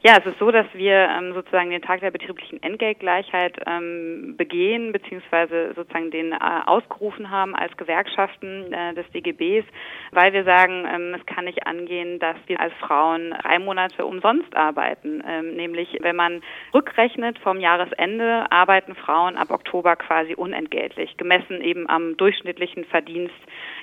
[0.00, 4.92] Ja, es ist so, dass wir ähm, sozusagen den Tag der betrieblichen Entgeltgleichheit ähm, begehen,
[4.92, 9.66] beziehungsweise sozusagen den äh, ausgerufen haben als Gewerkschaften äh, des DGBs,
[10.12, 14.54] weil wir sagen, ähm, es kann nicht angehen, dass wir als Frauen drei Monate umsonst
[14.54, 15.20] arbeiten.
[15.26, 16.42] Ähm, nämlich, wenn man
[16.72, 23.34] rückrechnet vom Jahresende, arbeiten Frauen ab Oktober quasi unentgeltlich, gemessen eben am durchschnittlichen Verdienst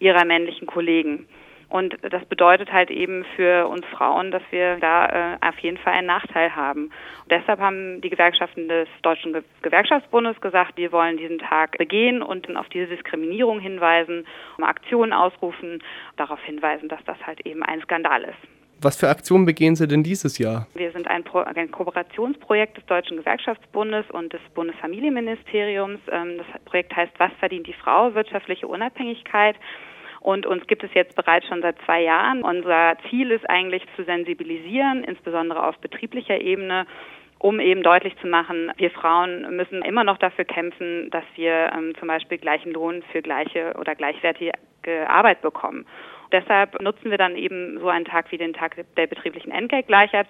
[0.00, 1.28] ihrer männlichen Kollegen.
[1.70, 5.92] Und das bedeutet halt eben für uns Frauen, dass wir da äh, auf jeden Fall
[5.92, 6.86] einen Nachteil haben.
[6.86, 12.54] Und deshalb haben die Gewerkschaften des Deutschen Gewerkschaftsbundes gesagt, wir wollen diesen Tag begehen und
[12.56, 14.26] auf diese Diskriminierung hinweisen,
[14.58, 15.80] um Aktionen ausrufen,
[16.16, 18.60] darauf hinweisen, dass das halt eben ein Skandal ist.
[18.82, 20.66] Was für Aktionen begehen Sie denn dieses Jahr?
[20.74, 26.00] Wir sind ein, Pro ein Kooperationsprojekt des Deutschen Gewerkschaftsbundes und des Bundesfamilienministeriums.
[26.10, 28.14] Ähm, das Projekt heißt Was verdient die Frau?
[28.14, 29.56] Wirtschaftliche Unabhängigkeit.
[30.20, 32.42] Und uns gibt es jetzt bereits schon seit zwei Jahren.
[32.42, 36.86] Unser Ziel ist eigentlich zu sensibilisieren, insbesondere auf betrieblicher Ebene,
[37.38, 41.94] um eben deutlich zu machen, wir Frauen müssen immer noch dafür kämpfen, dass wir ähm,
[41.98, 44.52] zum Beispiel gleichen Lohn für gleiche oder gleichwertige
[45.08, 45.86] Arbeit bekommen.
[46.32, 50.26] Deshalb nutzen wir dann eben so einen Tag wie den Tag der betrieblichen Entgeltgleichheit,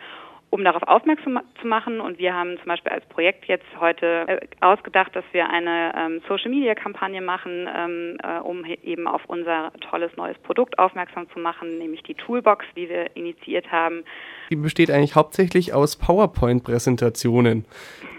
[0.50, 2.00] um darauf aufmerksam zu machen.
[2.00, 6.20] Und wir haben zum Beispiel als Projekt jetzt heute äh, ausgedacht, dass wir eine ähm,
[6.28, 12.02] Social-Media-Kampagne machen, ähm, äh, um eben auf unser tolles neues Produkt aufmerksam zu machen, nämlich
[12.02, 14.02] die Toolbox, die wir initiiert haben.
[14.50, 17.64] Die besteht eigentlich hauptsächlich aus PowerPoint-Präsentationen.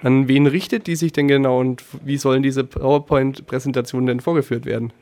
[0.03, 4.93] An wen richtet die sich denn genau und wie sollen diese PowerPoint-Präsentationen denn vorgeführt werden?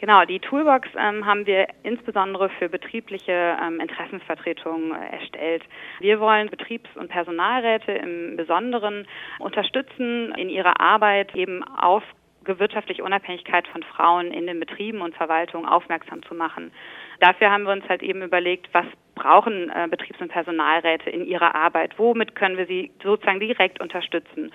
[0.00, 5.62] Genau, die Toolbox ähm, haben wir insbesondere für betriebliche ähm, Interessensvertretungen äh, erstellt.
[5.98, 9.06] Wir wollen Betriebs- und Personalräte im Besonderen
[9.40, 12.02] unterstützen, in ihrer Arbeit eben auf
[12.46, 16.72] wirtschaftliche Unabhängigkeit von Frauen in den Betrieben und Verwaltungen aufmerksam zu machen.
[17.20, 21.54] Dafür haben wir uns halt eben überlegt, was brauchen äh, Betriebs- und Personalräte in ihrer
[21.54, 21.98] Arbeit?
[21.98, 24.50] Womit können wir sie sozusagen direkt unterstützen?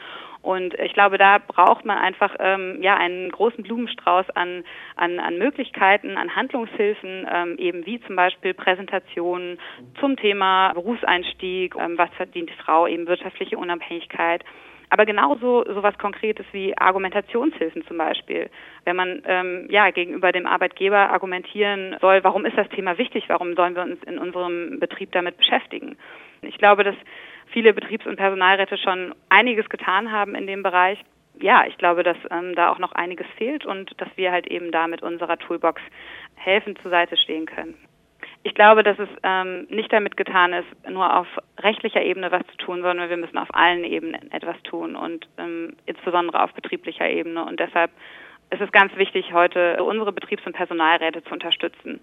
[0.45, 4.63] Und ich glaube, da braucht man einfach ähm, ja einen großen Blumenstrauß an,
[4.95, 9.57] an, an Möglichkeiten, an Handlungshilfen, ähm, eben wie zum Beispiel Präsentationen
[9.99, 14.43] zum Thema Berufseinstieg, ähm, was verdient die Frau, eben wirtschaftliche Unabhängigkeit.
[14.91, 18.51] Aber genauso sowas Konkretes wie Argumentationshilfen zum Beispiel.
[18.83, 23.55] Wenn man ähm, ja gegenüber dem Arbeitgeber argumentieren soll, warum ist das Thema wichtig, warum
[23.55, 25.97] sollen wir uns in unserem Betrieb damit beschäftigen.
[26.43, 26.95] Ich glaube, dass
[27.55, 30.99] viele Betriebs- und Personalräte schon einiges getan haben in dem Bereich.
[31.39, 34.73] Ja, ich glaube, dass ähm, da auch noch einiges fehlt und dass wir halt eben
[34.73, 35.81] da mit unserer Toolbox
[36.35, 37.75] helfen zur Seite stehen können.
[38.43, 41.27] Ich glaube, dass es ähm, nicht damit getan ist, nur auf
[41.59, 45.77] rechtlicher Ebene was zu tun, sondern wir müssen auf allen Ebenen etwas tun und ähm,
[45.85, 47.45] insbesondere auf betrieblicher Ebene.
[47.45, 47.89] Und deshalb
[48.49, 52.01] ist es ganz wichtig, heute unsere Betriebs- und Personalräte zu unterstützen,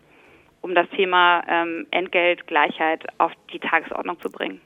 [0.62, 4.62] um das Thema ähm, Entgeltgleichheit auf die Tagesordnung zu bringen.